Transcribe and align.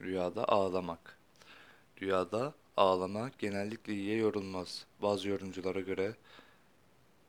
Rüyada 0.00 0.48
ağlamak. 0.48 1.18
Rüyada 2.02 2.54
ağlamak 2.76 3.38
genellikle 3.38 3.92
iyiye 3.94 4.16
yorulmaz. 4.16 4.86
Bazı 5.02 5.28
yorumculara 5.28 5.80
göre 5.80 6.14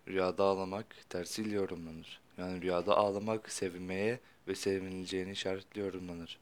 rüyada 0.08 0.44
ağlamak 0.44 1.10
tersiyle 1.10 1.56
yorumlanır. 1.56 2.20
Yani 2.38 2.62
rüyada 2.62 2.98
ağlamak 2.98 3.52
sevinmeye 3.52 4.20
ve 4.48 4.56
sevinileceğini 4.56 5.32
işaretli 5.32 5.82
yorumlanır. 5.82 6.40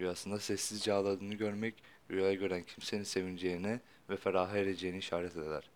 Rüyasında 0.00 0.38
sessizce 0.38 0.92
ağladığını 0.92 1.34
görmek, 1.34 1.74
rüyaya 2.10 2.34
gören 2.34 2.62
kimsenin 2.62 3.02
sevineceğine 3.02 3.80
ve 4.10 4.16
feraha 4.16 4.58
ereceğini 4.58 4.98
işaret 4.98 5.36
eder. 5.36 5.70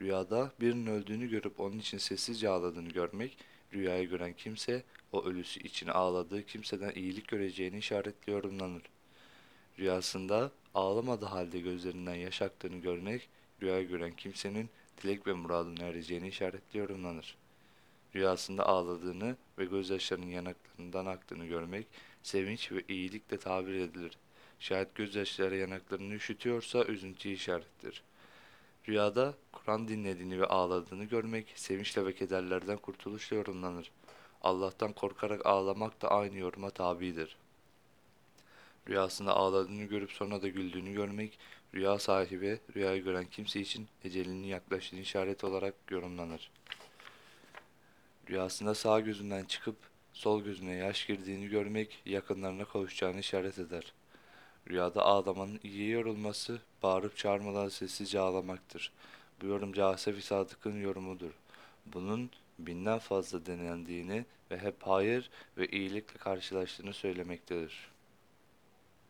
Rüyada 0.00 0.52
birinin 0.60 0.86
öldüğünü 0.86 1.30
görüp 1.30 1.60
onun 1.60 1.78
için 1.78 1.98
sessizce 1.98 2.48
ağladığını 2.48 2.88
görmek, 2.88 3.38
rüyaya 3.74 4.04
gören 4.04 4.32
kimse 4.32 4.82
o 5.12 5.24
ölüsü 5.24 5.60
için 5.60 5.88
ağladığı 5.88 6.46
kimseden 6.46 6.92
iyilik 6.94 7.28
göreceğini 7.28 7.78
işaretli 7.78 8.32
yorumlanır. 8.32 8.82
Rüyasında 9.78 10.50
ağlamadığı 10.74 11.26
halde 11.26 11.60
gözlerinden 11.60 12.14
yaş 12.14 12.42
aktığını 12.42 12.76
görmek, 12.76 13.28
rüyaya 13.62 13.82
gören 13.82 14.16
kimsenin 14.16 14.70
dilek 15.02 15.26
ve 15.26 15.32
muradına 15.32 15.84
ereceğini 15.84 16.28
işaretli 16.28 16.78
yorumlanır. 16.78 17.36
Rüyasında 18.14 18.66
ağladığını 18.66 19.36
ve 19.58 19.64
gözyaşlarının 19.64 20.26
yanaklarından 20.26 21.06
aktığını 21.06 21.46
görmek, 21.46 21.86
sevinç 22.22 22.72
ve 22.72 22.82
iyilikle 22.88 23.38
tabir 23.38 23.74
edilir. 23.74 24.18
Şayet 24.60 24.94
gözyaşları 24.94 25.56
yanaklarını 25.56 26.14
üşütüyorsa 26.14 26.84
üzüntüyü 26.84 27.34
işarettir. 27.34 28.02
Rüyada 28.88 29.34
Kur'an 29.52 29.88
dinlediğini 29.88 30.40
ve 30.40 30.46
ağladığını 30.46 31.04
görmek, 31.04 31.52
sevinçle 31.54 32.06
ve 32.06 32.14
kederlerden 32.14 32.78
kurtuluşla 32.78 33.36
yorumlanır. 33.36 33.90
Allah'tan 34.42 34.92
korkarak 34.92 35.46
ağlamak 35.46 36.02
da 36.02 36.10
aynı 36.10 36.38
yoruma 36.38 36.70
tabidir. 36.70 37.36
Rüyasında 38.90 39.36
ağladığını 39.36 39.84
görüp 39.84 40.12
sonra 40.12 40.42
da 40.42 40.48
güldüğünü 40.48 40.92
görmek, 40.92 41.38
rüya 41.74 41.98
sahibi, 41.98 42.60
rüyayı 42.76 43.04
gören 43.04 43.26
kimse 43.30 43.60
için 43.60 43.88
ecelinin 44.04 44.46
yaklaştığını 44.46 45.00
işaret 45.00 45.44
olarak 45.44 45.74
yorumlanır. 45.90 46.50
Rüyasında 48.30 48.74
sağ 48.74 49.00
gözünden 49.00 49.44
çıkıp 49.44 49.76
sol 50.12 50.42
gözüne 50.42 50.74
yaş 50.74 51.06
girdiğini 51.06 51.48
görmek, 51.48 52.02
yakınlarına 52.06 52.64
kavuşacağını 52.64 53.20
işaret 53.20 53.58
eder. 53.58 53.92
Rüyada 54.70 55.02
ağlamanın 55.02 55.60
iyiye 55.62 55.88
yorulması, 55.88 56.60
bağırıp 56.82 57.16
çağırmadan 57.16 57.68
sessizce 57.68 58.20
ağlamaktır. 58.20 58.92
Bu 59.42 59.46
yorum 59.46 59.72
Casefi 59.72 60.22
Sadık'ın 60.22 60.80
yorumudur. 60.80 61.32
Bunun 61.86 62.30
binden 62.58 62.98
fazla 62.98 63.46
denendiğini 63.46 64.24
ve 64.50 64.58
hep 64.58 64.82
hayır 64.82 65.30
ve 65.58 65.66
iyilikle 65.66 66.18
karşılaştığını 66.18 66.92
söylemektedir. 66.92 67.90